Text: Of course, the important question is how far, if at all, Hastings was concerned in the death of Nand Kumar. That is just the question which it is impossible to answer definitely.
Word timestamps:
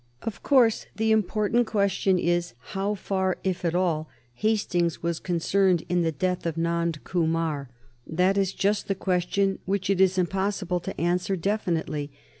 Of 0.23 0.41
course, 0.41 0.87
the 0.95 1.11
important 1.11 1.67
question 1.67 2.17
is 2.17 2.55
how 2.73 2.95
far, 2.95 3.37
if 3.43 3.63
at 3.63 3.75
all, 3.75 4.09
Hastings 4.33 5.03
was 5.03 5.19
concerned 5.19 5.83
in 5.89 6.01
the 6.01 6.11
death 6.11 6.47
of 6.47 6.55
Nand 6.55 7.03
Kumar. 7.03 7.69
That 8.07 8.35
is 8.35 8.51
just 8.51 8.87
the 8.87 8.95
question 8.95 9.59
which 9.65 9.91
it 9.91 10.01
is 10.01 10.17
impossible 10.17 10.79
to 10.79 10.99
answer 10.99 11.35
definitely. 11.35 12.09